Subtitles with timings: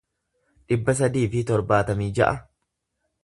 [0.71, 2.33] dhibba sadii fi torbaatamii ja'a